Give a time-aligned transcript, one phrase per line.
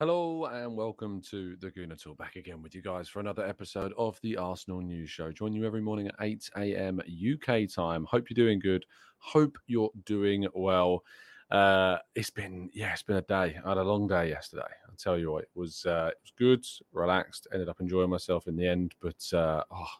[0.00, 2.16] Hello and welcome to the Gooner Talk.
[2.18, 5.32] Back again with you guys for another episode of the Arsenal News Show.
[5.32, 7.00] Join you every morning at 8 a.m.
[7.00, 8.04] UK time.
[8.04, 8.86] Hope you're doing good.
[9.18, 11.02] Hope you're doing well.
[11.50, 13.58] Uh, it's been yeah, it's been a day.
[13.64, 14.70] I had a long day yesterday.
[14.88, 17.48] I'll tell you what, it was uh, it was good, relaxed.
[17.52, 18.94] Ended up enjoying myself in the end.
[19.00, 19.90] But uh, oh,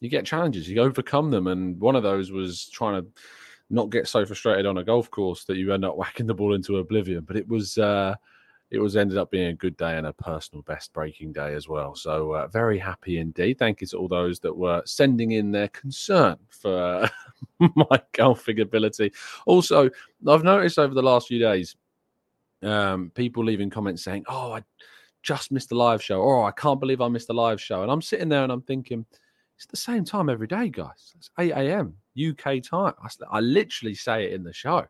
[0.00, 3.08] you get challenges, you overcome them, and one of those was trying to
[3.70, 6.52] not get so frustrated on a golf course that you end up whacking the ball
[6.52, 7.24] into oblivion.
[7.24, 7.78] But it was.
[7.78, 8.14] Uh,
[8.72, 11.68] it was ended up being a good day and a personal best breaking day as
[11.68, 11.94] well.
[11.94, 13.58] So uh, very happy indeed.
[13.58, 17.06] Thank you to all those that were sending in their concern for
[17.76, 19.12] my golfing ability.
[19.44, 19.90] Also,
[20.26, 21.76] I've noticed over the last few days,
[22.62, 24.62] um, people leaving comments saying, "Oh, I
[25.22, 27.82] just missed the live show," or oh, "I can't believe I missed the live show,"
[27.82, 29.04] and I'm sitting there and I'm thinking.
[29.58, 31.12] It's the same time every day, guys.
[31.16, 31.94] It's 8 a.m.
[32.18, 32.94] UK time.
[33.00, 34.88] I, I literally say it in the show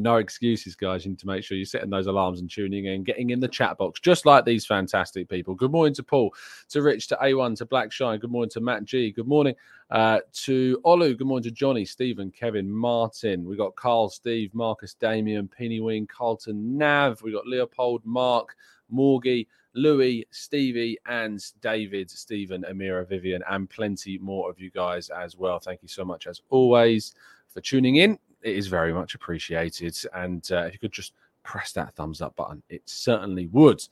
[0.00, 1.04] no excuses, guys.
[1.04, 3.48] You need to make sure you're setting those alarms and tuning in, getting in the
[3.48, 5.54] chat box, just like these fantastic people.
[5.54, 6.34] Good morning to Paul,
[6.70, 8.18] to Rich, to A1, to Black Shine.
[8.18, 9.10] Good morning to Matt G.
[9.10, 9.54] Good morning
[9.90, 11.18] uh, to Olu.
[11.18, 13.44] Good morning to Johnny, Stephen, Kevin, Martin.
[13.44, 17.20] We got Carl, Steve, Marcus, Damien, Penny Wing, Carlton, Nav.
[17.22, 18.56] We got Leopold, Mark,
[18.92, 19.46] Morgie.
[19.74, 25.58] Louis, Stevie, and David, Stephen, Amira, Vivian, and plenty more of you guys as well.
[25.58, 27.14] Thank you so much, as always,
[27.48, 29.96] for tuning in it is very much appreciated.
[30.14, 33.82] And uh, if you could just press that thumbs up button, it certainly would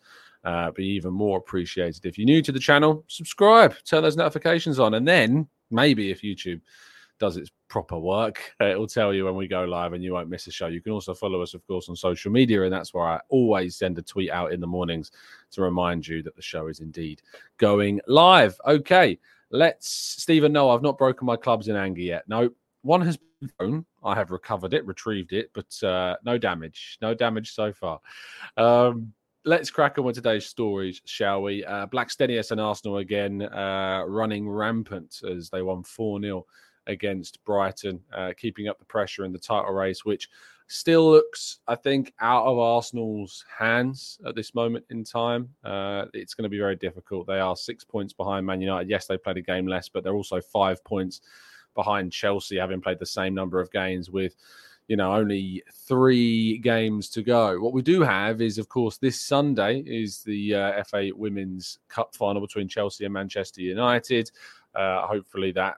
[0.45, 2.07] uh, be even more appreciated.
[2.07, 6.23] If you're new to the channel, subscribe, turn those notifications on, and then maybe if
[6.23, 6.61] YouTube
[7.19, 10.15] does its proper work, uh, it will tell you when we go live and you
[10.15, 10.69] won't miss a show.
[10.69, 13.77] You can also follow us, of course, on social media, and that's where I always
[13.77, 15.13] send a tweet out in the mornings
[15.53, 17.21] to remind you that the show is indeed
[17.59, 18.59] going live.
[18.67, 19.19] Okay,
[19.51, 22.25] let's, Stephen, no, I've not broken my clubs in anger yet.
[22.27, 22.51] No,
[22.83, 23.19] one has
[23.49, 23.85] thrown.
[24.03, 26.99] I have recovered it, retrieved it, but uh, no damage.
[27.01, 28.01] No damage so far.
[28.57, 29.13] Um,
[29.45, 31.65] let's crack on with today's stories, shall we?
[31.65, 36.47] Uh, Blackstenius and Arsenal again uh, running rampant as they won 4 0
[36.87, 40.29] against Brighton, uh, keeping up the pressure in the title race, which
[40.67, 45.49] still looks, I think, out of Arsenal's hands at this moment in time.
[45.65, 47.27] Uh, it's going to be very difficult.
[47.27, 48.89] They are six points behind Man United.
[48.89, 51.23] Yes, they played a game less, but they're also five points
[51.75, 54.37] behind Chelsea, having played the same number of games with
[54.91, 57.61] you know only three games to go.
[57.61, 62.13] What we do have is of course this sunday is the uh, fa women's cup
[62.13, 64.33] final between chelsea and manchester united.
[64.75, 65.77] Uh, hopefully that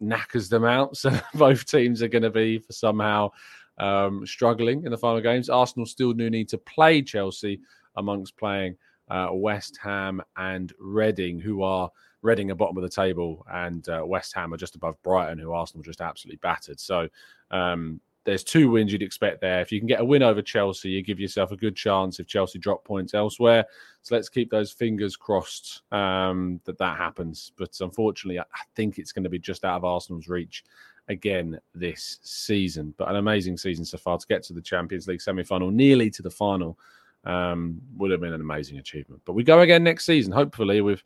[0.00, 0.96] knackers them out.
[0.96, 3.30] So both teams are going to be for somehow
[3.78, 5.48] um, struggling in the final games.
[5.48, 7.60] Arsenal still do need to play chelsea
[7.94, 8.76] amongst playing
[9.08, 11.90] uh, west ham and reading who are
[12.22, 15.52] Reading are bottom of the table, and uh, West Ham are just above Brighton, who
[15.52, 16.80] Arsenal just absolutely battered.
[16.80, 17.08] So
[17.50, 19.60] um, there's two wins you'd expect there.
[19.60, 22.26] If you can get a win over Chelsea, you give yourself a good chance if
[22.26, 23.64] Chelsea drop points elsewhere.
[24.02, 27.52] So let's keep those fingers crossed um, that that happens.
[27.56, 28.44] But unfortunately, I
[28.74, 30.64] think it's going to be just out of Arsenal's reach
[31.08, 32.92] again this season.
[32.98, 36.10] But an amazing season so far to get to the Champions League semi final, nearly
[36.10, 36.78] to the final,
[37.24, 39.22] um, would have been an amazing achievement.
[39.24, 41.02] But we go again next season, hopefully with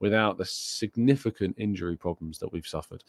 [0.00, 3.02] without the significant injury problems that we've suffered.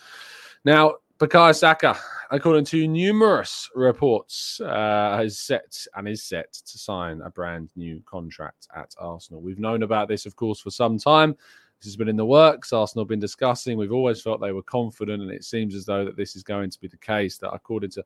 [0.65, 1.97] Now, Bukayo Saka,
[2.31, 8.01] according to numerous reports, uh, has set and is set to sign a brand new
[8.05, 9.41] contract at Arsenal.
[9.41, 11.35] We've known about this, of course, for some time.
[11.79, 12.71] This has been in the works.
[12.71, 13.77] Arsenal have been discussing.
[13.77, 16.69] We've always felt they were confident, and it seems as though that this is going
[16.69, 17.37] to be the case.
[17.37, 18.03] That according to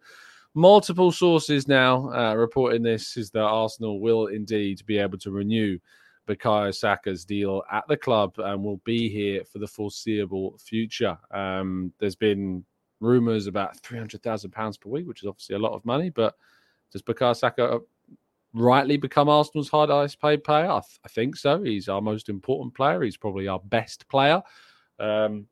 [0.56, 5.78] multiple sources now uh, reporting this, is that Arsenal will indeed be able to renew
[6.28, 11.18] Bukayo Saka's deal at the club and will be here for the foreseeable future.
[11.32, 12.64] Um, there's been
[13.00, 16.10] rumours about three hundred thousand pounds per week, which is obviously a lot of money,
[16.10, 16.36] but
[16.92, 17.80] does Bukayo Saka
[18.54, 20.70] rightly become Arsenal's highest paid player?
[20.70, 21.64] I, th- I, think so.
[21.64, 23.02] He's our most important player.
[23.02, 24.42] He's probably our best player.
[25.00, 25.48] Um,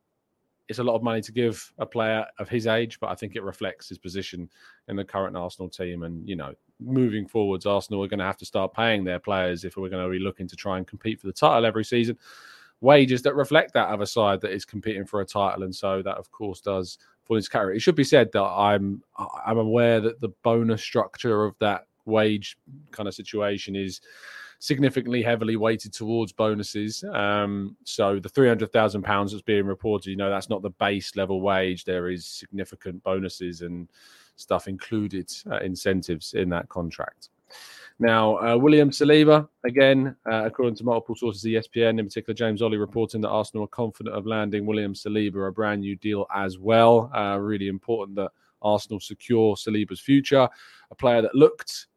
[0.69, 3.35] it's a lot of money to give a player of his age, but I think
[3.35, 4.49] it reflects his position
[4.87, 6.03] in the current Arsenal team.
[6.03, 9.63] And, you know, moving forwards, Arsenal are going to have to start paying their players
[9.63, 12.17] if we're going to be looking to try and compete for the title every season.
[12.81, 15.63] Wages that reflect that other side that is competing for a title.
[15.63, 17.77] And so that, of course, does fall into category.
[17.77, 19.03] It should be said that I'm
[19.45, 22.57] I'm aware that the bonus structure of that wage
[22.91, 24.01] kind of situation is
[24.57, 27.03] significantly heavily weighted towards bonuses.
[27.13, 30.69] Um, so the three hundred thousand pounds that's being reported, you know, that's not the
[30.69, 31.83] base level wage.
[31.83, 33.89] There is significant bonuses and
[34.41, 37.29] stuff included, uh, incentives in that contract.
[37.99, 42.79] Now, uh, William Saliba, again, uh, according to multiple sources, ESPN, in particular, James Olley
[42.79, 47.11] reporting that Arsenal are confident of landing William Saliba a brand new deal as well.
[47.15, 50.49] Uh, really important that Arsenal secure Saliba's future.
[50.89, 51.87] A player that looked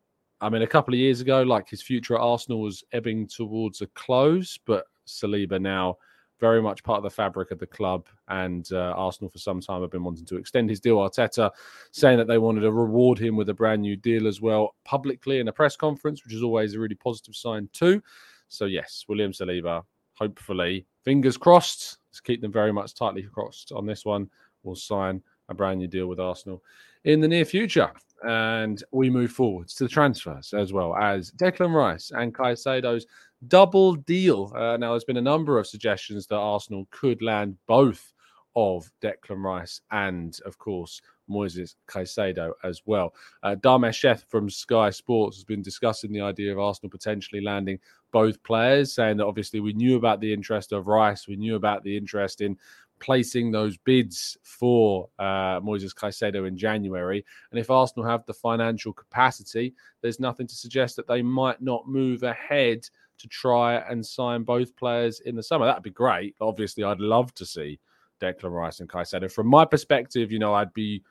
[0.41, 3.81] I mean, a couple of years ago, like his future at Arsenal was ebbing towards
[3.81, 5.97] a close, but Saliba now
[6.45, 8.07] very much part of the fabric of the club.
[8.29, 10.99] And uh, Arsenal, for some time, have been wanting to extend his deal.
[10.99, 11.51] Arteta
[11.91, 15.39] saying that they wanted to reward him with a brand new deal as well, publicly
[15.41, 18.03] in a press conference, which is always a really positive sign, too.
[18.49, 19.85] So, yes, William Saliba,
[20.19, 24.29] hopefully, fingers crossed, let's keep them very much tightly crossed on this one,
[24.65, 26.63] will sign a brand new deal with Arsenal
[27.05, 27.91] in the near future.
[28.27, 33.07] And we move forwards to the transfers as well as Declan Rice and Caicedo's
[33.49, 34.51] double deal.
[34.57, 38.15] Uh, now, there's been a number of suggestions that Arsenal could land both
[38.57, 43.15] of Declan Rice and, of course, Moises Caicedo as well.
[43.43, 47.79] Uh, Dharmesh Sheth from Sky Sports has been discussing the idea of Arsenal potentially landing
[48.13, 51.83] both players, saying that obviously we knew about the interest of Rice, we knew about
[51.83, 52.57] the interest in
[53.01, 57.25] placing those bids for uh, Moises Caicedo in January.
[57.51, 61.89] And if Arsenal have the financial capacity, there's nothing to suggest that they might not
[61.89, 62.89] move ahead
[63.19, 65.67] to try and sign both players in the summer.
[65.67, 66.35] That'd be great.
[66.41, 67.79] Obviously, I'd love to see
[68.21, 69.31] Declan Rice and Caicedo.
[69.31, 71.03] From my perspective, you know, I'd be.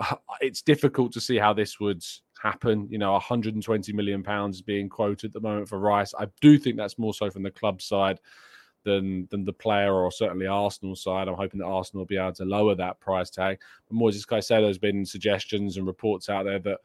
[0.40, 2.04] It's difficult to see how this would
[2.40, 2.86] happen.
[2.90, 6.14] You know, 120 million pounds is being quoted at the moment for Rice.
[6.16, 8.20] I do think that's more so from the club side
[8.88, 11.28] than than the player or certainly Arsenal side.
[11.28, 13.60] I'm hoping that Arsenal will be able to lower that price tag.
[13.88, 16.78] But Moises Caicedo has been suggestions and reports out there that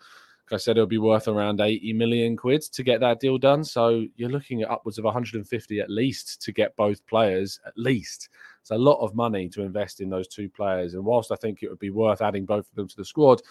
[0.50, 3.64] Caicedo will be worth around 80 million quid to get that deal done.
[3.64, 8.30] So you're looking at upwards of 150 at least to get both players, at least.
[8.62, 10.94] It's a lot of money to invest in those two players.
[10.94, 13.42] And whilst I think it would be worth adding both of them to the squad,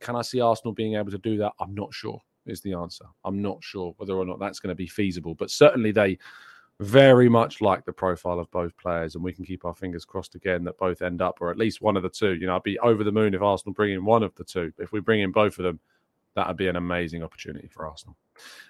[0.00, 1.52] can I see Arsenal being able to do that?
[1.60, 3.06] I'm not sure, is the answer.
[3.24, 5.34] I'm not sure whether or not that's going to be feasible.
[5.34, 6.18] But certainly they
[6.80, 10.34] very much like the profile of both players, and we can keep our fingers crossed
[10.34, 12.34] again that both end up, or at least one of the two.
[12.34, 14.72] You know, I'd be over the moon if Arsenal bring in one of the two.
[14.78, 15.80] If we bring in both of them,
[16.34, 18.14] that would be an amazing opportunity for Arsenal.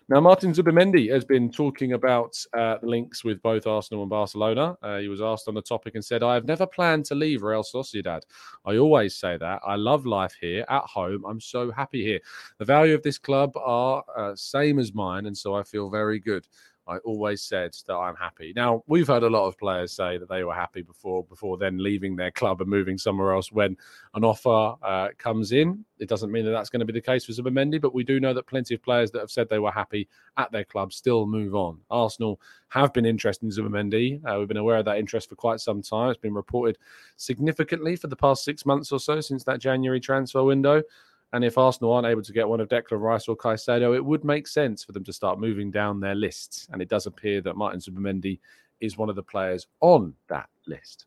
[0.09, 4.77] Now, Martin Zubimendi has been talking about uh, links with both Arsenal and Barcelona.
[4.81, 7.43] Uh, he was asked on the topic and said, I have never planned to leave
[7.43, 8.21] Real Sociedad.
[8.65, 9.63] I always say that.
[9.67, 11.25] I love life here at home.
[11.27, 12.21] I'm so happy here.
[12.59, 16.21] The value of this club are uh, same as mine, and so I feel very
[16.21, 16.47] good.
[16.89, 18.53] I always said that I'm happy.
[18.55, 21.79] Now we've heard a lot of players say that they were happy before before then
[21.79, 23.51] leaving their club and moving somewhere else.
[23.51, 23.77] When
[24.15, 27.25] an offer uh, comes in, it doesn't mean that that's going to be the case
[27.25, 29.73] for Zubimendi, but we do know that plenty of players that have said they were
[29.73, 31.79] happy at their club still move on.
[31.91, 34.21] Arsenal have been interested in Zubimendi.
[34.25, 36.11] Uh, we've been aware of that interest for quite some time.
[36.11, 36.79] It's been reported
[37.17, 40.83] significantly for the past six months or so since that January transfer window.
[41.33, 44.25] And if Arsenal aren't able to get one of Declan Rice or Caicedo, it would
[44.25, 46.69] make sense for them to start moving down their lists.
[46.73, 48.39] And it does appear that Martin Zubimendi
[48.81, 51.07] is one of the players on that list.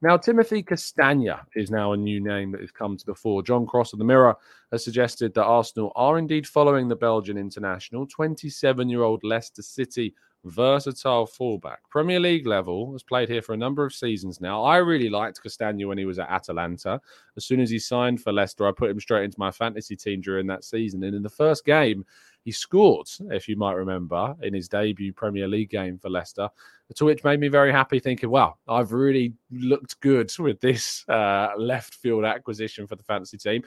[0.00, 3.42] Now, Timothy Castagne is now a new name that has come to the fore.
[3.42, 4.36] John Cross of the Mirror
[4.70, 8.06] has suggested that Arsenal are indeed following the Belgian international.
[8.06, 11.80] 27 year old Leicester City versatile fullback.
[11.90, 14.62] Premier League level, has played here for a number of seasons now.
[14.62, 17.00] I really liked Castagne when he was at Atalanta.
[17.36, 20.20] As soon as he signed for Leicester, I put him straight into my fantasy team
[20.20, 21.02] during that season.
[21.02, 22.04] And in the first game,
[22.44, 26.48] he scored, if you might remember, in his debut Premier League game for Leicester,
[26.94, 31.50] to which made me very happy, thinking, wow, I've really looked good with this uh,
[31.58, 33.62] left field acquisition for the fantasy team.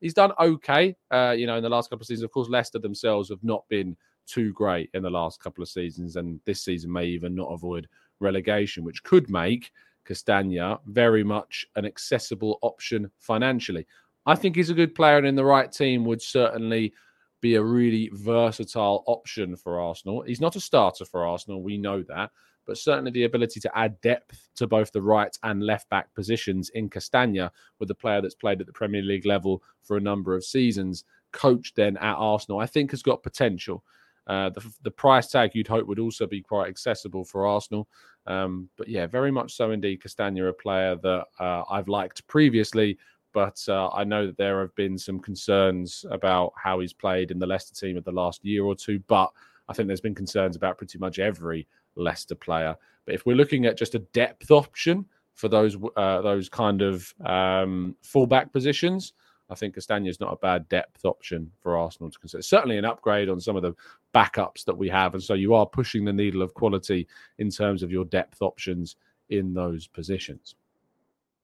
[0.00, 2.24] He's done okay, uh, you know, in the last couple of seasons.
[2.24, 6.16] Of course, Leicester themselves have not been too great in the last couple of seasons,
[6.16, 7.88] and this season may even not avoid
[8.20, 9.70] relegation, which could make
[10.06, 13.86] Castagne very much an accessible option financially.
[14.26, 16.92] I think he's a good player, and in the right team would certainly
[17.40, 20.22] be a really versatile option for Arsenal.
[20.22, 22.30] He's not a starter for Arsenal, we know that,
[22.66, 26.70] but certainly the ability to add depth to both the right and left back positions
[26.70, 30.34] in Castagne with a player that's played at the Premier League level for a number
[30.34, 33.84] of seasons, coached then at Arsenal, I think has got potential.
[34.26, 37.88] Uh, the, the price tag you'd hope would also be quite accessible for Arsenal.
[38.26, 40.02] Um, but yeah, very much so indeed.
[40.02, 42.98] Castagne, a player that uh, I've liked previously,
[43.32, 47.38] but uh, I know that there have been some concerns about how he's played in
[47.38, 48.98] the Leicester team of the last year or two.
[49.06, 49.30] But
[49.68, 52.74] I think there's been concerns about pretty much every Leicester player.
[53.04, 57.14] But if we're looking at just a depth option for those uh, those kind of
[57.24, 59.12] um, fullback positions,
[59.48, 62.42] I think Castagne is not a bad depth option for Arsenal to consider.
[62.42, 63.74] Certainly an upgrade on some of the
[64.14, 65.14] backups that we have.
[65.14, 67.06] And so you are pushing the needle of quality
[67.38, 68.96] in terms of your depth options
[69.28, 70.56] in those positions.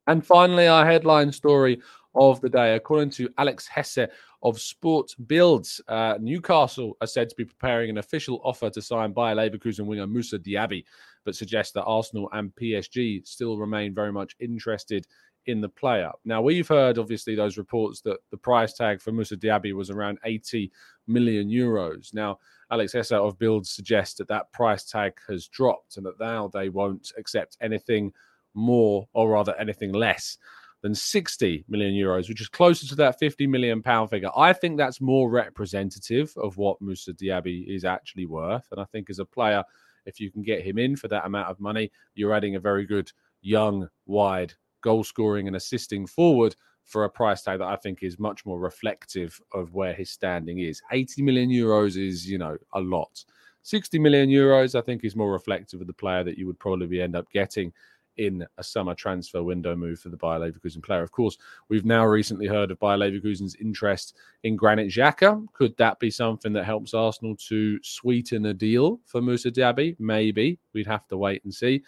[0.09, 1.81] And finally, our headline story
[2.15, 2.75] of the day.
[2.75, 4.09] According to Alex Hesse
[4.43, 9.13] of Sport Builds, uh, Newcastle are said to be preparing an official offer to sign
[9.13, 10.85] Bayer Leverkusen winger Moussa Diaby,
[11.25, 15.07] but suggests that Arsenal and PSG still remain very much interested
[15.47, 16.11] in the player.
[16.25, 20.19] Now, we've heard obviously those reports that the price tag for Moussa Diaby was around
[20.25, 20.71] 80
[21.07, 22.15] million euros.
[22.15, 22.39] Now,
[22.71, 26.69] Alex Hesse of Bild suggests that that price tag has dropped and that now they
[26.69, 28.13] won't accept anything
[28.55, 30.39] more or rather anything less
[30.83, 34.31] than 60 million euros, which is closer to that 50 million pound figure.
[34.37, 38.67] I think that's more representative of what Moussa Diaby is actually worth.
[38.71, 39.63] And I think as a player,
[40.07, 42.85] if you can get him in for that amount of money, you're adding a very
[42.85, 43.11] good
[43.43, 48.19] young, wide goal scoring and assisting forward for a price tag that I think is
[48.19, 50.83] much more reflective of where his standing is.
[50.91, 53.25] 80 million euros is, you know, a lot.
[53.63, 57.01] 60 million euros, I think, is more reflective of the player that you would probably
[57.01, 57.73] end up getting
[58.19, 61.03] in a summer transfer window move for the Bayer Leverkusen player.
[61.03, 65.47] Of course, we've now recently heard of Bayer Leverkusen's interest in Granit Xhaka.
[65.55, 69.97] Could that be something that helps Arsenal to sweeten a deal for Moussa Diaby?
[69.99, 70.59] Maybe.
[70.75, 71.83] We'd have to wait and see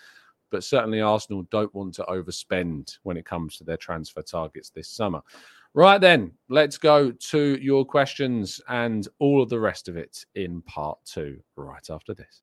[0.54, 4.88] but certainly Arsenal don't want to overspend when it comes to their transfer targets this
[4.88, 5.20] summer.
[5.74, 10.62] Right then, let's go to your questions and all of the rest of it in
[10.62, 12.42] part two, right after this.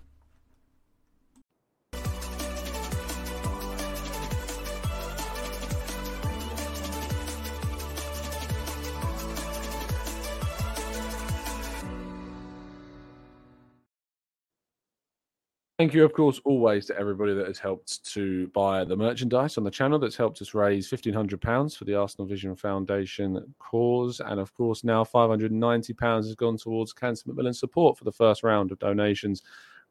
[15.81, 19.63] Thank you, of course, always to everybody that has helped to buy the merchandise on
[19.63, 24.19] the channel that's helped us raise £1,500 for the Arsenal Vision Foundation cause.
[24.19, 28.71] And of course, now £590 has gone towards Cancer Macmillan support for the first round
[28.71, 29.41] of donations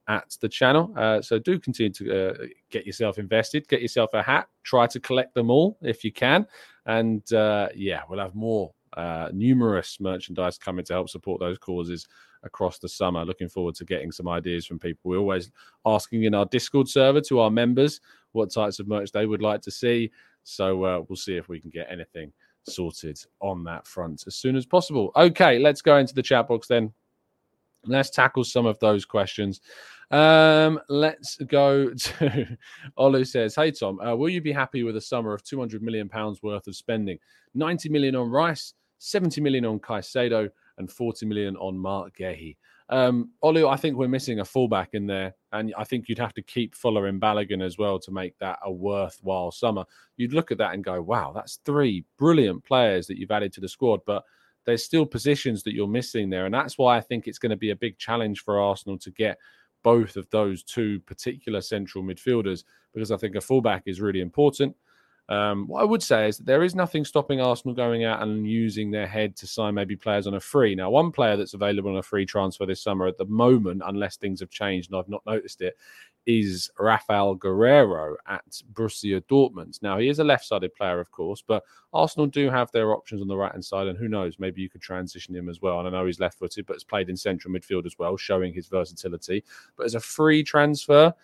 [0.06, 0.94] at the channel.
[0.96, 5.00] Uh, so do continue to uh, get yourself invested, get yourself a hat, try to
[5.00, 6.46] collect them all if you can.
[6.86, 12.06] And uh, yeah, we'll have more uh, numerous merchandise coming to help support those causes
[12.42, 13.24] across the summer.
[13.24, 15.10] Looking forward to getting some ideas from people.
[15.10, 15.50] We're always
[15.86, 18.00] asking in our Discord server to our members
[18.32, 20.10] what types of merch they would like to see.
[20.44, 22.32] So uh, we'll see if we can get anything
[22.68, 25.12] sorted on that front as soon as possible.
[25.16, 26.92] Okay, let's go into the chat box then
[27.86, 29.60] Let's tackle some of those questions.
[30.10, 32.58] Um, let's go to
[32.98, 36.08] Olu says, Hey Tom, uh, will you be happy with a summer of 200 million
[36.08, 37.18] pounds worth of spending?
[37.54, 42.56] 90 million on Rice, 70 million on Caicedo, and 40 million on Mark Guéhi.
[42.88, 46.34] Um, Olu, I think we're missing a fullback in there, and I think you'd have
[46.34, 49.84] to keep Folarin Balogun as well to make that a worthwhile summer.
[50.16, 53.60] You'd look at that and go, "Wow, that's three brilliant players that you've added to
[53.60, 54.24] the squad," but
[54.64, 57.56] there's still positions that you're missing there, and that's why I think it's going to
[57.56, 59.38] be a big challenge for Arsenal to get
[59.82, 64.76] both of those two particular central midfielders because I think a fullback is really important.
[65.30, 68.44] Um, what I would say is that there is nothing stopping Arsenal going out and
[68.44, 70.74] using their head to sign maybe players on a free.
[70.74, 74.16] Now, one player that's available on a free transfer this summer at the moment, unless
[74.16, 75.76] things have changed and I've not noticed it,
[76.26, 79.80] is Raphael Guerreiro at Borussia Dortmund.
[79.82, 83.22] Now, he is a left sided player, of course, but Arsenal do have their options
[83.22, 83.86] on the right hand side.
[83.86, 85.78] And who knows, maybe you could transition him as well.
[85.78, 88.52] And I know he's left footed, but has played in central midfield as well, showing
[88.52, 89.44] his versatility.
[89.76, 91.14] But as a free transfer,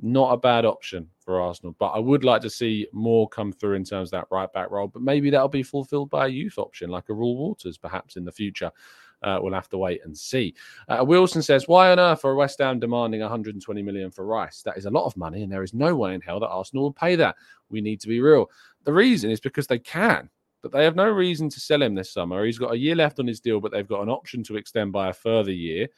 [0.00, 1.74] not a bad option for Arsenal.
[1.78, 4.70] But I would like to see more come through in terms of that right back
[4.70, 4.88] role.
[4.88, 8.24] But maybe that'll be fulfilled by a youth option like a Reuell Walters, perhaps in
[8.24, 8.70] the future.
[9.22, 10.54] Uh, we'll have to wait and see.
[10.88, 14.62] Uh, Wilson says, "Why on earth are West Ham demanding 120 million for Rice?
[14.62, 16.84] That is a lot of money, and there is no way in hell that Arsenal
[16.84, 17.34] will pay that.
[17.68, 18.48] We need to be real.
[18.84, 22.12] The reason is because they can." But they have no reason to sell him this
[22.12, 22.44] summer.
[22.44, 24.92] He's got a year left on his deal, but they've got an option to extend
[24.92, 25.88] by a further year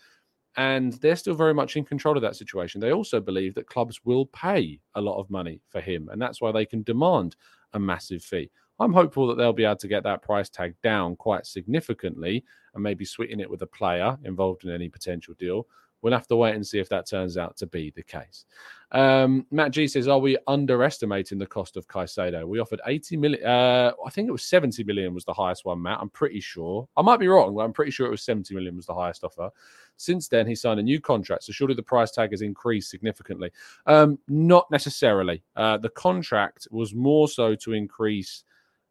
[0.57, 2.81] and they're still very much in control of that situation.
[2.81, 6.41] They also believe that clubs will pay a lot of money for him, and that's
[6.41, 7.37] why they can demand
[7.73, 8.51] a massive fee.
[8.81, 12.83] I'm hopeful that they'll be able to get that price tag down quite significantly and
[12.83, 15.67] maybe sweeten it with a player involved in any potential deal.
[16.03, 18.45] We'll have to wait and see if that turns out to be the case.
[18.93, 22.47] Um, Matt G says, "Are we underestimating the cost of Caicedo?
[22.47, 23.45] We offered 80 million.
[23.45, 25.99] Uh, I think it was 70 million was the highest one, Matt.
[26.01, 26.89] I'm pretty sure.
[26.97, 29.23] I might be wrong, but I'm pretty sure it was 70 million was the highest
[29.23, 29.51] offer.
[29.97, 33.51] Since then, he signed a new contract, so surely the price tag has increased significantly.
[33.87, 35.43] Um, not necessarily.
[35.55, 38.45] Uh, the contract was more so to increase."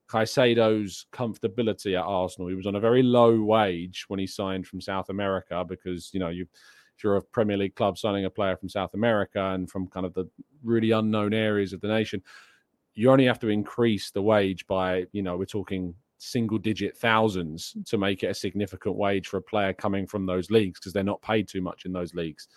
[0.09, 2.47] Caicedo's comfortability at Arsenal.
[2.47, 6.19] He was on a very low wage when he signed from South America because you
[6.19, 6.47] know you
[7.03, 10.13] you're a Premier League club signing a player from South America and from kind of
[10.13, 10.29] the
[10.63, 12.21] really unknown areas of the nation,
[12.95, 17.75] you only have to increase the wage by, you know, we're talking single digit thousands
[17.85, 21.03] to make it a significant wage for a player coming from those leagues because they're
[21.03, 22.47] not paid too much in those leagues.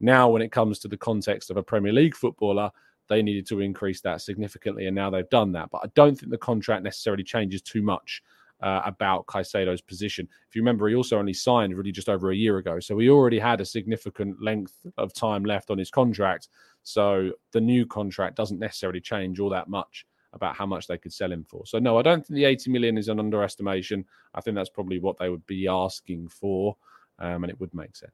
[0.00, 2.70] Now, when it comes to the context of a Premier League footballer,
[3.08, 5.68] they needed to increase that significantly, and now they've done that.
[5.70, 8.22] But I don't think the contract necessarily changes too much
[8.62, 10.28] uh, about Caicedo's position.
[10.48, 12.80] If you remember, he also only signed really just over a year ago.
[12.80, 16.48] So he already had a significant length of time left on his contract.
[16.82, 21.12] So the new contract doesn't necessarily change all that much about how much they could
[21.12, 21.66] sell him for.
[21.66, 24.04] So no, I don't think the 80 million is an underestimation.
[24.34, 26.76] I think that's probably what they would be asking for,
[27.18, 28.12] um, and it would make sense.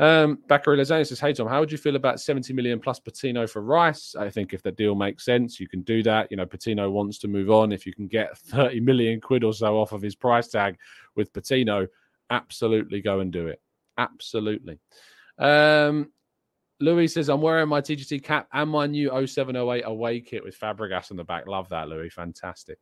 [0.00, 3.46] Um, Bakary Lazane says, Hey, Tom, how would you feel about 70 million plus Patino
[3.46, 4.14] for Rice?
[4.14, 6.30] I think if the deal makes sense, you can do that.
[6.30, 7.72] You know, Patino wants to move on.
[7.72, 10.76] If you can get 30 million quid or so off of his price tag
[11.16, 11.88] with Patino,
[12.30, 13.60] absolutely go and do it.
[13.96, 14.78] Absolutely.
[15.38, 16.12] Um,
[16.80, 21.10] Louis says, I'm wearing my TGT cap and my new 0708 away kit with Fabregas
[21.10, 21.46] on the back.
[21.46, 22.08] Love that, Louis.
[22.08, 22.78] Fantastic.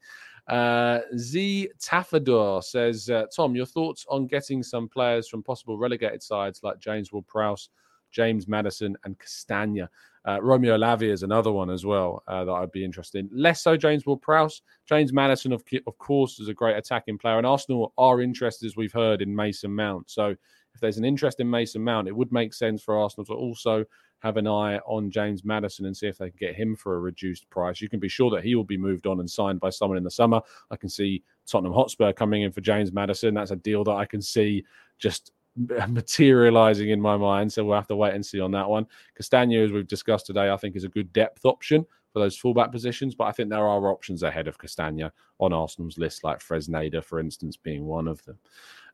[0.49, 6.23] Uh, Z Tafador says, uh, Tom, your thoughts on getting some players from possible relegated
[6.23, 7.71] sides like James Ward Prowse,
[8.13, 9.89] James Maddison, and Castagne.
[10.27, 13.31] Uh, Romeo Lavia is another one as well uh, that I'd be interested in.
[13.33, 14.61] Less so James Ward Prowse.
[14.87, 18.77] James Maddison, of, of course, is a great attacking player, and Arsenal are interested, as
[18.77, 20.11] we've heard, in Mason Mount.
[20.11, 20.35] So
[20.77, 23.83] if there's an interest in Mason Mount, it would make sense for Arsenal to also
[24.19, 27.01] have an eye on James Maddison and see if they can get him for a
[27.01, 27.81] reduced price.
[27.81, 30.05] You can be sure that he will be moved on and signed by someone in
[30.05, 30.43] the summer.
[30.71, 33.33] I can see Tottenham Hotspur coming in for James Maddison.
[33.33, 34.67] That's a deal that I can see
[34.99, 35.33] just
[35.89, 37.51] materializing in my mind.
[37.51, 38.87] So we'll have to wait and see on that one.
[39.19, 42.71] Castagne, as we've discussed today, I think is a good depth option for those fullback
[42.71, 47.03] positions, but I think there are options ahead of Castagne on Arsenal's list, like Fresneda,
[47.03, 48.39] for instance, being one of them.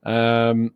[0.05, 0.75] Um,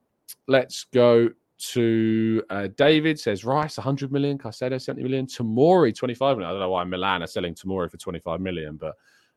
[0.49, 6.49] let's go to uh, David says Rice 100 million, Caicedo 70 million, Tomori 25 million.
[6.49, 8.95] I don't know why Milan are selling Tomori for 25 million, but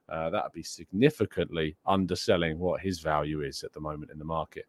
[0.10, 4.26] uh, that would be significantly underselling what his value is at the moment in the
[4.26, 4.66] market.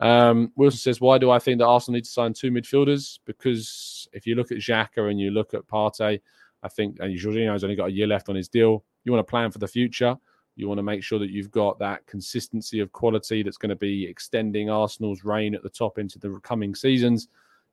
[0.00, 3.18] Um, Wilson says, Why do I think that Arsenal need to sign two midfielders?
[3.24, 6.20] Because if you look at Xhaka and you look at Partey,
[6.62, 8.84] I think and Jorginho's only got a year left on his deal.
[9.04, 10.16] You want to plan for the future.
[10.56, 13.76] You want to make sure that you've got that consistency of quality that's going to
[13.76, 17.28] be extending Arsenal's reign at the top into the coming seasons.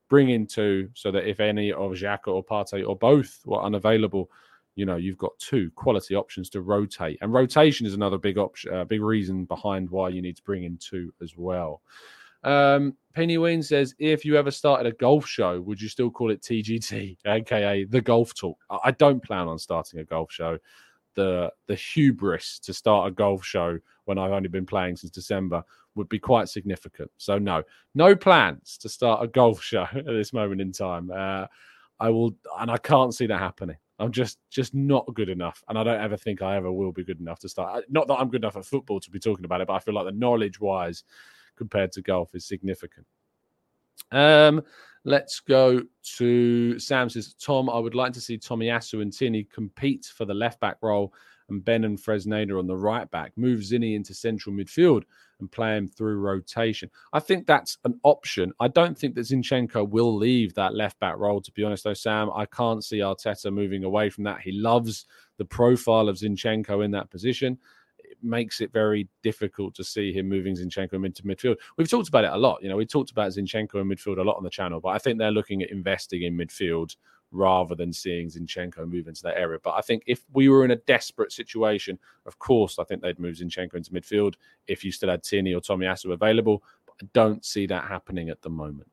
[0.09, 4.29] Bring in two so that if any of Xhaka or Partey or both were unavailable,
[4.75, 7.17] you know you've got two quality options to rotate.
[7.21, 10.63] And rotation is another big option, uh, big reason behind why you need to bring
[10.63, 11.81] in two as well.
[12.43, 16.31] Um, Penny Ween says, if you ever started a golf show, would you still call
[16.31, 18.57] it TGT, aka the Golf Talk?
[18.83, 20.57] I don't plan on starting a golf show.
[21.15, 25.63] The the hubris to start a golf show when I've only been playing since December
[25.95, 27.11] would be quite significant.
[27.17, 27.63] So no,
[27.95, 31.11] no plans to start a golf show at this moment in time.
[31.13, 31.47] Uh,
[31.99, 33.77] I will, and I can't see that happening.
[33.99, 37.03] I'm just just not good enough, and I don't ever think I ever will be
[37.03, 37.85] good enough to start.
[37.89, 39.93] Not that I'm good enough at football to be talking about it, but I feel
[39.93, 41.03] like the knowledge wise
[41.55, 43.05] compared to golf is significant.
[44.11, 44.63] Um,
[45.03, 45.81] let's go
[46.17, 50.33] to Sam says, Tom, I would like to see Tomiyasu and Tierney compete for the
[50.33, 51.13] left back role
[51.49, 53.33] and Ben and Fresneda on the right back.
[53.35, 55.03] Move Zinni into central midfield
[55.39, 56.89] and play him through rotation.
[57.13, 58.53] I think that's an option.
[58.59, 61.93] I don't think that Zinchenko will leave that left back role, to be honest, though,
[61.93, 62.29] Sam.
[62.33, 64.41] I can't see Arteta moving away from that.
[64.41, 65.05] He loves
[65.37, 67.57] the profile of Zinchenko in that position
[68.23, 71.57] makes it very difficult to see him moving Zinchenko into midfield.
[71.77, 72.61] We've talked about it a lot.
[72.61, 74.97] You know, we talked about Zinchenko in midfield a lot on the channel, but I
[74.97, 76.95] think they're looking at investing in midfield
[77.31, 79.59] rather than seeing Zinchenko move into that area.
[79.63, 83.19] But I think if we were in a desperate situation, of course, I think they'd
[83.19, 84.35] move Zinchenko into midfield
[84.67, 86.63] if you still had Tierney or Tommy Tomiyasu available.
[86.85, 88.89] But I don't see that happening at the moment.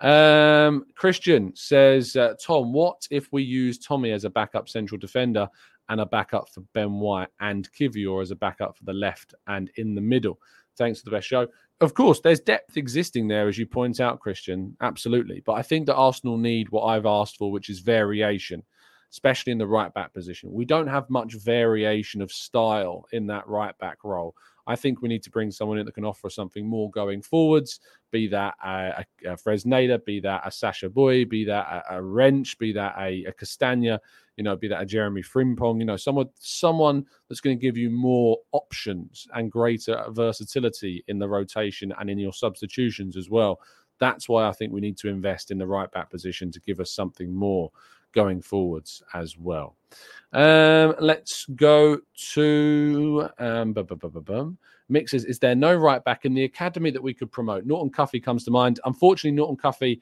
[0.00, 5.48] Um, Christian says, uh, Tom, what if we use Tommy as a backup central defender
[5.88, 9.70] and a backup for Ben White and Kiwior as a backup for the left and
[9.76, 10.38] in the middle.
[10.76, 11.46] Thanks for the best show.
[11.80, 14.76] Of course, there's depth existing there, as you point out, Christian.
[14.80, 15.42] Absolutely.
[15.44, 18.62] But I think that Arsenal need what I've asked for, which is variation,
[19.14, 20.52] especially in the right back position.
[20.52, 24.34] We don't have much variation of style in that right back role.
[24.66, 27.78] I think we need to bring someone in that can offer something more going forwards,
[28.10, 32.02] be that a, a, a Fresneda, be that a Sacha Boey, be that a, a
[32.02, 34.00] Rensch, be that a, a Castagne
[34.36, 37.76] you know, be that a Jeremy Frimpong, you know, someone someone that's going to give
[37.76, 43.60] you more options and greater versatility in the rotation and in your substitutions as well.
[44.00, 46.80] That's why I think we need to invest in the right back position to give
[46.80, 47.70] us something more
[48.14, 49.76] going forwards as well.
[50.32, 51.98] Um, let's go
[52.32, 53.76] to um,
[54.88, 55.24] mixes.
[55.24, 57.66] Is there no right back in the academy that we could promote?
[57.66, 58.80] Norton Cuffy comes to mind.
[58.84, 60.00] Unfortunately, Norton Cuffy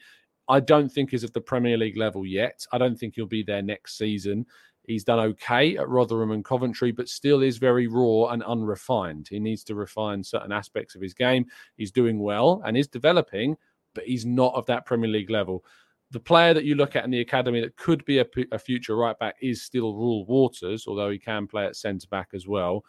[0.49, 2.67] I don't think is of the Premier League level yet.
[2.73, 4.47] I don't think he'll be there next season.
[4.85, 9.29] He's done okay at Rotherham and Coventry, but still is very raw and unrefined.
[9.29, 11.47] He needs to refine certain aspects of his game.
[11.77, 13.57] He's doing well and is developing,
[13.95, 15.65] but he's not of that Premier League level.
[16.13, 18.97] The player that you look at in the academy that could be a, a future
[18.97, 22.85] right back is still Reuell Walters, although he can play at centre back as well.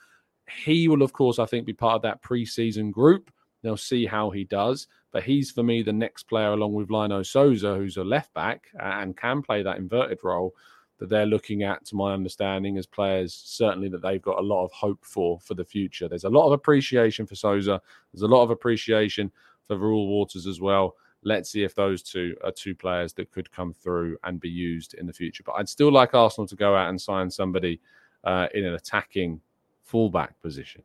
[0.66, 3.32] He will, of course, I think, be part of that pre-season group.
[3.62, 4.88] They'll see how he does.
[5.14, 8.66] But he's for me the next player along with Lino Sousa, who's a left back
[8.80, 10.54] and can play that inverted role
[11.00, 14.66] that they're looking at, to my understanding, as players certainly that they've got a lot
[14.66, 16.08] of hope for for the future.
[16.10, 17.82] There's a lot of appreciation for Sousa.
[18.12, 19.32] There's a lot of appreciation
[19.68, 20.96] for Reuell Walters as well.
[21.26, 24.94] Let's see if those two are two players that could come through and be used
[24.94, 25.44] in the future.
[25.46, 27.80] But I'd still like Arsenal to go out and sign somebody
[28.24, 29.42] uh, in an attacking
[29.84, 30.84] fullback position.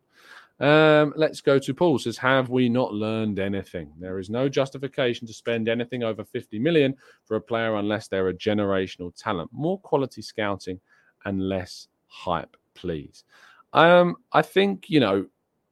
[0.60, 1.98] Um, let's go to Paul.
[1.98, 3.92] Says, have we not learned anything?
[3.98, 8.28] There is no justification to spend anything over 50 million for a player unless they're
[8.28, 9.50] a generational talent.
[9.52, 10.80] More quality scouting
[11.24, 13.24] and less hype, please.
[13.72, 15.26] Um, I think you know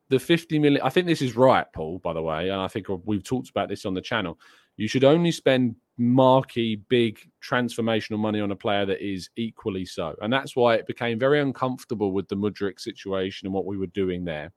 [0.09, 0.83] the 50 million.
[0.83, 1.99] I think this is right, Paul.
[1.99, 4.39] By the way, and I think we've talked about this on the channel.
[4.77, 10.15] You should only spend marquee, big, transformational money on a player that is equally so,
[10.21, 13.87] and that's why it became very uncomfortable with the Mudryk situation and what we were
[13.87, 14.53] doing there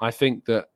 [0.00, 0.68] I think that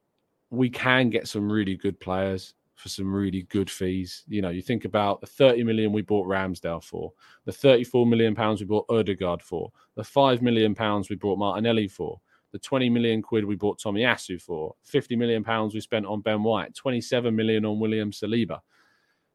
[0.50, 4.24] we can get some really good players for some really good fees.
[4.28, 7.12] You know, you think about the 30 million we bought Ramsdale for,
[7.44, 11.88] the 34 million pounds we bought Odegaard for, the 5 million pounds we bought Martinelli
[11.88, 12.20] for,
[12.52, 16.42] the 20 million quid we bought Tomiyasu for, 50 million pounds we spent on Ben
[16.42, 18.60] White, 27 million on William Saliba.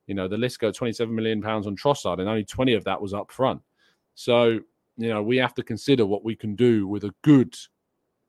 [0.06, 3.02] You know, the list goes 27 million pounds on Trossard, and only 20 of that
[3.02, 3.62] was up front.
[4.16, 4.60] So,
[4.98, 7.56] you know, we have to consider what we can do with a good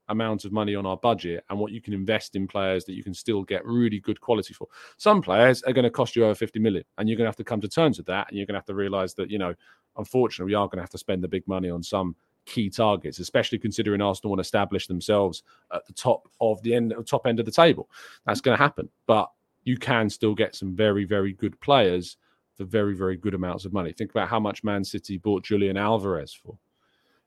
[0.08, 3.04] amount of money on our budget and what you can invest in players that you
[3.04, 4.66] can still get really good quality for.
[4.96, 7.36] Some players are going to cost you over 50 million, and you're going to have
[7.36, 8.28] to come to terms with that.
[8.28, 9.54] And you're going to have to realize that, you know,
[9.96, 12.16] unfortunately, we are going to have to spend the big money on some
[12.48, 16.94] key targets, especially considering Arsenal want to establish themselves at the top of the end,
[17.06, 17.88] top end of the table.
[18.26, 19.30] That's going to happen, but
[19.64, 22.16] you can still get some very, very good players
[22.54, 23.92] for very, very good amounts of money.
[23.92, 26.58] Think about how much Man City bought Julian Alvarez for.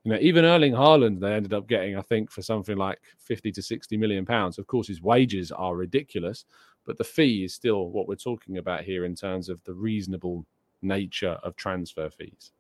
[0.04, 3.52] You know, even Erling Haaland, they ended up getting, I think, for something like 50
[3.52, 4.58] to 60 million pounds.
[4.58, 6.46] Of course, his wages are ridiculous,
[6.86, 10.46] but the fee is still what we're talking about here in terms of the reasonable
[10.82, 12.52] nature of transfer fees.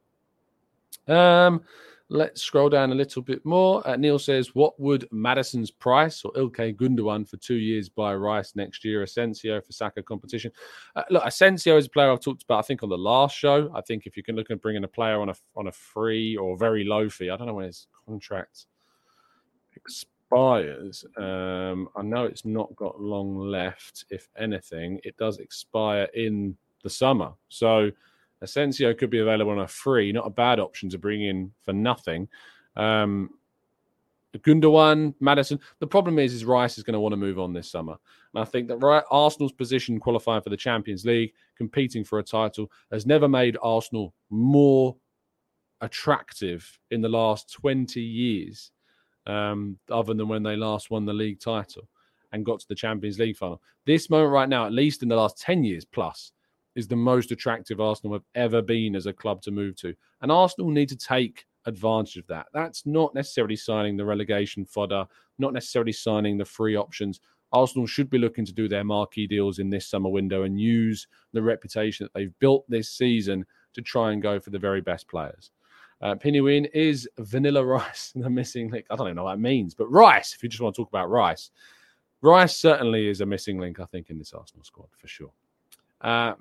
[1.08, 1.62] Um,
[2.12, 3.88] let's scroll down a little bit more.
[3.88, 8.56] Uh, Neil says, "What would Maddison's price or Ilkay Gundogan for two years by Rice
[8.56, 9.02] next year?
[9.02, 10.52] Asensio for Saka competition."
[10.96, 12.60] Uh, look, Asensio is a player I've talked about.
[12.60, 13.72] I think on the last show.
[13.74, 16.36] I think if you can look at bringing a player on a on a free
[16.36, 18.66] or very low fee, I don't know when his contract
[19.76, 21.06] expires.
[21.18, 24.06] Um, I know it's not got long left.
[24.10, 27.34] If anything, it does expire in the summer.
[27.50, 27.92] So
[28.42, 31.74] Asensio could be available on a free, not a bad option to bring in for
[31.74, 32.28] nothing.
[32.76, 33.32] Um,
[34.38, 35.60] Gundogan, Maddison.
[35.80, 37.98] The problem is, is Rice is going to want to move on this summer,
[38.34, 42.24] and I think that right, Arsenal's position qualifying for the Champions League, competing for a
[42.24, 44.96] title, has never made Arsenal more
[45.82, 48.72] attractive in the last twenty years,
[49.28, 51.90] um, other than when they last won the league title
[52.32, 53.62] and got to the Champions League final.
[53.86, 56.32] This moment right now, at least in the last ten years plus,
[56.76, 59.94] is the most attractive Arsenal have ever been as a club to move to.
[60.22, 62.48] And Arsenal need to take advantage of that.
[62.54, 65.06] That's not necessarily signing the relegation fodder,
[65.38, 67.20] not necessarily signing the free options.
[67.54, 71.08] Arsenal should be looking to do their marquee deals in this summer window and use
[71.34, 75.08] the reputation that they've built this season to try and go for the very best
[75.08, 75.52] players.
[76.02, 78.86] Uh, Pinywin is vanilla rice the missing link.
[78.90, 80.90] I don't even know what that means, but rice, if you just want to talk
[80.90, 81.52] about rice,
[82.22, 85.32] rice certainly is a missing link, I think, in this Arsenal squad for sure.
[86.02, 86.34] Uh,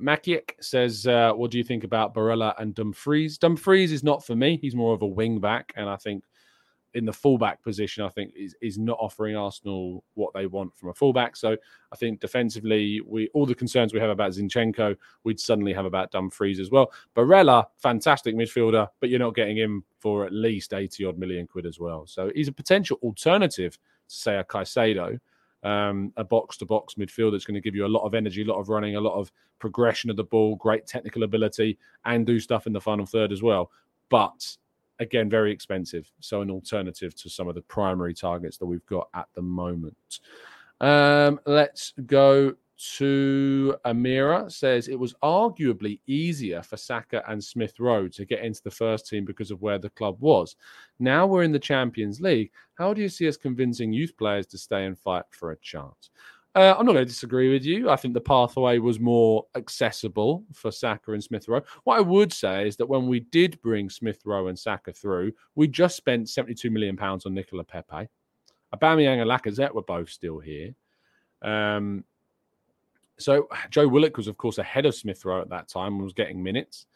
[0.61, 3.39] says, uh, "What do you think about Barella and Dumfries?
[3.39, 4.57] Dumfries is not for me.
[4.57, 6.25] He's more of a wing back, and I think
[6.95, 10.89] in the fullback position, I think is is not offering Arsenal what they want from
[10.89, 11.37] a fullback.
[11.37, 11.57] So
[11.93, 16.11] I think defensively, we all the concerns we have about Zinchenko, we'd suddenly have about
[16.11, 16.91] Dumfries as well.
[17.15, 21.67] Barella, fantastic midfielder, but you're not getting him for at least eighty odd million quid
[21.67, 22.07] as well.
[22.07, 25.21] So he's a potential alternative to say a Caicedo."
[25.63, 28.43] Um, a box to box midfield that's going to give you a lot of energy,
[28.43, 32.27] a lot of running, a lot of progression of the ball, great technical ability, and
[32.27, 33.71] do stuff in the final third as well.
[34.09, 34.57] But
[34.99, 36.11] again, very expensive.
[36.21, 40.21] So, an alternative to some of the primary targets that we've got at the moment.
[40.81, 48.09] Um, let's go to Amira says it was arguably easier for Saka and Smith Rowe
[48.09, 50.57] to get into the first team because of where the club was.
[50.99, 52.51] Now we're in the Champions League.
[52.75, 56.11] How do you see us convincing youth players to stay and fight for a chance?
[56.55, 57.91] Uh, I'm not going to disagree with you.
[57.91, 61.63] I think the pathway was more accessible for Saka and Smith Rowe.
[61.85, 65.33] What I would say is that when we did bring Smith Rowe and Saka through,
[65.55, 68.09] we just spent 72 million pounds on Nicolas Pepe.
[68.75, 70.75] Aubameyang and Lacazette were both still here.
[71.43, 72.05] Um,
[73.21, 76.13] so Joe Willock was, of course, ahead of Smith Rowe at that time and was
[76.13, 76.87] getting minutes.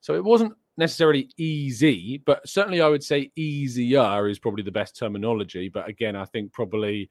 [0.00, 4.96] So it wasn't necessarily easy, but certainly I would say easier is probably the best
[4.98, 5.68] terminology.
[5.68, 7.08] But again, I think probably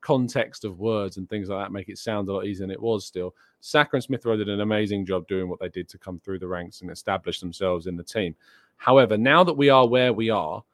[0.00, 2.80] context of words and things like that make it sound a lot easier than it
[2.80, 3.34] was still.
[3.60, 6.38] Saka and Smith Rowe did an amazing job doing what they did to come through
[6.38, 8.34] the ranks and establish themselves in the team.
[8.76, 10.64] However, now that we are where we are,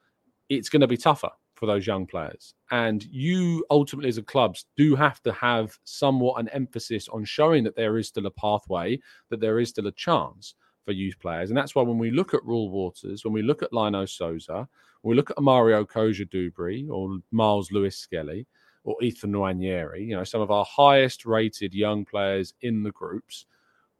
[0.48, 2.55] it's going to be tougher for those young players.
[2.71, 7.64] And you ultimately, as a clubs, do have to have somewhat an emphasis on showing
[7.64, 11.51] that there is still a pathway, that there is still a chance for youth players.
[11.51, 14.69] And that's why when we look at Reuell Walters, when we look at Lino Sousa,
[15.03, 18.47] when we look at Mario Cozier-Duberry or Myles Lewis Skelly
[18.85, 23.47] or Ethan Nwaneri, you know, some of our highest rated young players in the groups,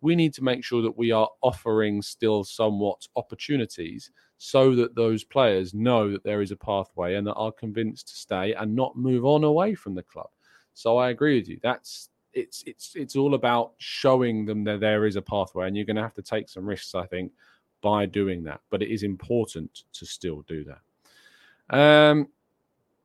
[0.01, 5.25] we need to make sure that we are offering still somewhat opportunities so that those
[5.25, 8.97] players know that there is a pathway and that are convinced to stay and not
[8.97, 10.29] move on away from the club.
[10.75, 11.59] So I agree with you.
[11.63, 15.87] That's it's it's it's all about showing them that there is a pathway, and you're
[15.87, 17.33] going to have to take some risks, I think,
[17.81, 18.61] by doing that.
[18.71, 21.77] But it is important to still do that.
[21.77, 22.29] Um,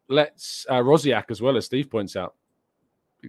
[0.09, 2.35] let's uh, Rosiak as well as Steve points out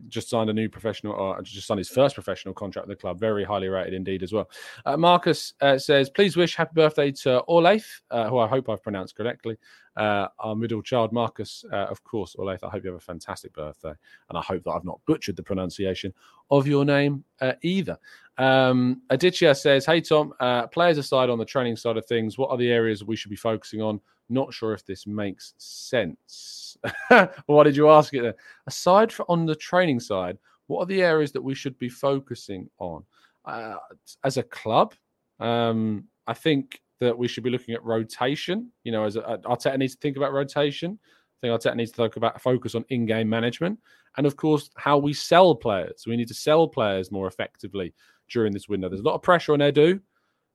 [0.08, 3.18] just signed a new professional, or just signed his first professional contract with the club.
[3.18, 4.50] Very highly rated indeed as well.
[4.84, 8.82] Uh, Marcus uh, says, please wish happy birthday to Orleif, uh, who I hope I've
[8.82, 9.56] pronounced correctly.
[9.96, 12.62] Uh, our middle child, Marcus, uh, of course, Orleif.
[12.62, 13.92] I hope you have a fantastic birthday,
[14.28, 16.14] and I hope that I've not butchered the pronunciation
[16.50, 17.98] of your name uh, either.
[18.38, 20.32] Um, Aditya says, "Hey Tom,
[20.72, 23.36] players aside on the training side of things, what are the areas we should be
[23.36, 24.00] focusing on?
[24.28, 26.76] Not sure if this makes sense."
[27.46, 28.22] Why did you ask it?
[28.22, 28.34] Then?
[28.66, 32.68] Aside from on the training side, what are the areas that we should be focusing
[32.78, 33.04] on
[33.44, 33.76] uh,
[34.24, 34.94] as a club?
[35.40, 38.70] Um, I think that we should be looking at rotation.
[38.84, 40.98] You know, as a, Arteta needs to think about rotation.
[41.02, 43.78] I think Arteta needs to talk about focus on in-game management,
[44.16, 46.04] and of course, how we sell players.
[46.06, 47.92] We need to sell players more effectively
[48.30, 48.88] during this window.
[48.88, 50.00] There's a lot of pressure on Edu.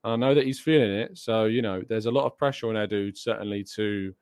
[0.03, 1.17] I know that he's feeling it.
[1.17, 4.13] So, you know, there's a lot of pressure on Edu certainly to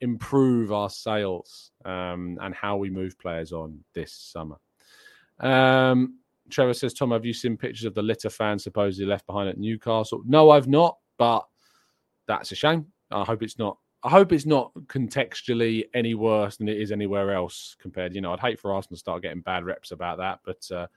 [0.00, 4.56] improve our sales um, and how we move players on this summer.
[5.40, 6.18] Um,
[6.50, 9.58] Trevor says, Tom, have you seen pictures of the litter fan supposedly left behind at
[9.58, 10.22] Newcastle?
[10.26, 11.46] No, I've not, but
[12.26, 12.86] that's a shame.
[13.10, 13.78] I hope it's not.
[14.04, 18.14] I hope it's not contextually any worse than it is anywhere else compared.
[18.14, 20.88] You know, I'd hate for Arsenal to start getting bad reps about that, but uh,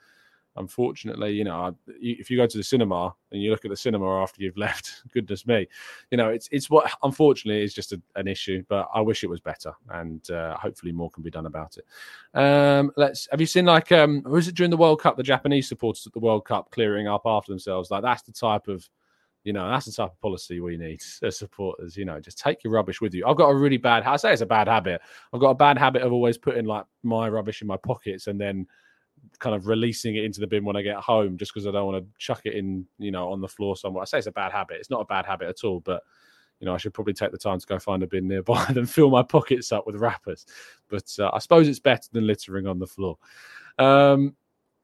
[0.55, 4.21] unfortunately, you know, if you go to the cinema and you look at the cinema
[4.21, 5.67] after you've left, goodness me,
[6.11, 8.63] you know, it's it's what unfortunately is just a, an issue.
[8.67, 12.39] But I wish it was better, and uh, hopefully more can be done about it.
[12.39, 13.27] Um, let's.
[13.31, 15.17] Have you seen like um, was it during the World Cup?
[15.17, 17.91] The Japanese supporters at the World Cup clearing up after themselves.
[17.91, 18.87] Like that's the type of
[19.45, 21.95] you know, that's the type of policy we need as supporters.
[21.95, 23.25] You know, just take your rubbish with you.
[23.25, 24.03] I've got a really bad.
[24.03, 25.01] I say it's a bad habit.
[25.31, 28.41] I've got a bad habit of always putting like my rubbish in my pockets and
[28.41, 28.67] then
[29.39, 31.85] kind of releasing it into the bin when I get home just because I don't
[31.85, 34.01] want to chuck it in, you know, on the floor somewhere.
[34.01, 34.77] I say it's a bad habit.
[34.79, 36.03] It's not a bad habit at all, but
[36.59, 38.85] you know, I should probably take the time to go find a bin nearby than
[38.85, 40.45] fill my pockets up with wrappers.
[40.89, 43.17] But uh, I suppose it's better than littering on the floor.
[43.77, 44.35] Um,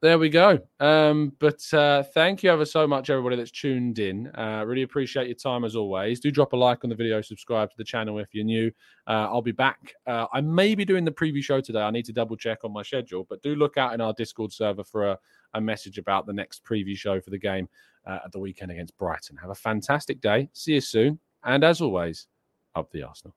[0.02, 0.58] there we go.
[0.80, 4.26] Um, but uh, thank you ever so much, everybody that's tuned in.
[4.36, 6.18] Uh, really appreciate your time as always.
[6.18, 8.72] Do drop a like on the video, subscribe to the channel if you're new.
[9.06, 9.94] Uh, I'll be back.
[10.04, 11.82] Uh, I may be doing the preview show today.
[11.82, 14.52] I need to double check on my schedule, but do look out in our Discord
[14.52, 15.18] server for a,
[15.54, 17.68] a message about the next preview show for the game
[18.04, 19.36] uh, at the weekend against Brighton.
[19.36, 20.50] Have a fantastic day.
[20.52, 21.20] See you soon.
[21.44, 22.26] And as always,
[22.74, 23.36] up the Arsenal.